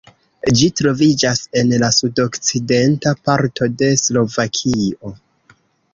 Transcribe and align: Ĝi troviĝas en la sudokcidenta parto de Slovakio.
Ĝi 0.59 0.69
troviĝas 0.79 1.41
en 1.61 1.69
la 1.83 1.89
sudokcidenta 1.99 3.15
parto 3.29 3.69
de 3.83 3.93
Slovakio. 4.05 5.17